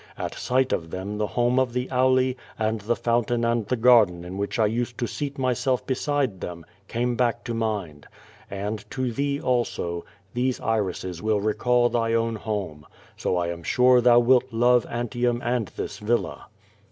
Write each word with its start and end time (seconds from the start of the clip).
At 0.17 0.33
sight 0.33 0.73
of 0.73 0.89
them 0.89 1.19
the 1.19 1.27
home 1.27 1.59
of 1.59 1.73
the 1.73 1.87
Auli, 1.89 2.35
and 2.57 2.81
the 2.81 2.95
fountain 2.95 3.45
and 3.45 3.67
the 3.67 3.75
garden 3.75 4.25
in 4.25 4.35
which 4.35 4.57
I 4.57 4.65
usi>d 4.67 4.97
to 4.97 5.05
seat 5.05 5.37
myself 5.37 5.85
beside 5.85 6.41
them, 6.41 6.65
came 6.87 7.15
back 7.15 7.43
to 7.43 7.53
mind. 7.53 8.07
And, 8.49 8.83
to 8.89 9.13
th»*o 9.13 9.45
also, 9.45 10.03
these 10.33 10.59
iri.<es 10.59 11.21
will 11.21 11.39
recall 11.39 11.89
thy 11.89 12.13
own 12.13 12.35
home. 12.37 12.87
So 13.15 13.37
I 13.37 13.49
am 13.49 13.61
sure 13.61 14.01
thou 14.01 14.17
wilt 14.17 14.51
love 14.51 14.87
Antium 14.89 15.39
and 15.45 15.67
this 15.67 15.99
villa. 15.99 16.47